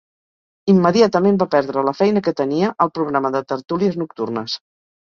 Immediatament 0.73 1.37
va 1.43 1.47
perdre 1.57 1.85
la 1.91 1.95
feina 2.01 2.25
que 2.29 2.35
tenia 2.43 2.73
al 2.87 2.95
programa 2.99 3.35
de 3.39 3.47
tertúlies 3.55 4.05
nocturnes. 4.07 4.63